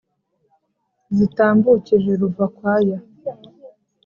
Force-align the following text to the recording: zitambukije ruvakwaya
zitambukije 1.15 2.11
ruvakwaya 2.19 2.97